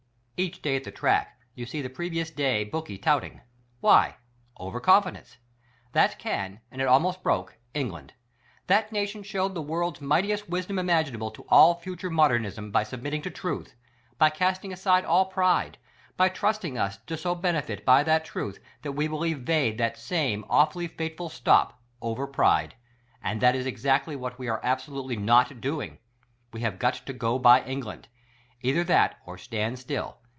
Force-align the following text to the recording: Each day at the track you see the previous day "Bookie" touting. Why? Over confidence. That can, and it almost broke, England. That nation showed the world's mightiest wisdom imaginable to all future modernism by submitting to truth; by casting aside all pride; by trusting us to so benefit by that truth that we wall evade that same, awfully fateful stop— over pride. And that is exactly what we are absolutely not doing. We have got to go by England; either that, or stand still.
Each 0.43 0.59
day 0.59 0.75
at 0.75 0.83
the 0.83 0.91
track 0.91 1.37
you 1.53 1.67
see 1.67 1.83
the 1.83 1.87
previous 1.89 2.31
day 2.31 2.63
"Bookie" 2.63 2.97
touting. 2.97 3.41
Why? 3.79 4.15
Over 4.57 4.79
confidence. 4.79 5.37
That 5.91 6.17
can, 6.17 6.61
and 6.71 6.81
it 6.81 6.87
almost 6.87 7.21
broke, 7.21 7.57
England. 7.75 8.15
That 8.65 8.91
nation 8.91 9.21
showed 9.21 9.53
the 9.53 9.61
world's 9.61 10.01
mightiest 10.01 10.49
wisdom 10.49 10.79
imaginable 10.79 11.29
to 11.29 11.45
all 11.49 11.75
future 11.75 12.09
modernism 12.09 12.71
by 12.71 12.81
submitting 12.81 13.21
to 13.21 13.29
truth; 13.29 13.75
by 14.17 14.31
casting 14.31 14.73
aside 14.73 15.05
all 15.05 15.25
pride; 15.27 15.77
by 16.17 16.27
trusting 16.27 16.75
us 16.75 16.97
to 17.05 17.17
so 17.17 17.35
benefit 17.35 17.85
by 17.85 18.01
that 18.01 18.25
truth 18.25 18.57
that 18.81 18.93
we 18.93 19.07
wall 19.07 19.23
evade 19.23 19.77
that 19.77 19.95
same, 19.95 20.43
awfully 20.49 20.87
fateful 20.87 21.29
stop— 21.29 21.79
over 22.01 22.25
pride. 22.25 22.73
And 23.21 23.41
that 23.41 23.53
is 23.53 23.67
exactly 23.67 24.15
what 24.15 24.39
we 24.39 24.47
are 24.47 24.59
absolutely 24.63 25.17
not 25.17 25.61
doing. 25.61 25.99
We 26.51 26.61
have 26.61 26.79
got 26.79 26.95
to 26.95 27.13
go 27.13 27.37
by 27.37 27.63
England; 27.63 28.07
either 28.63 28.83
that, 28.85 29.19
or 29.27 29.37
stand 29.37 29.77
still. 29.77 30.17